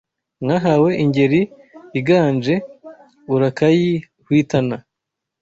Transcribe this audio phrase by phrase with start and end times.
[0.43, 1.41] Mwahawe ingeri
[1.99, 2.55] iganje
[3.33, 4.75] Urakayihwitana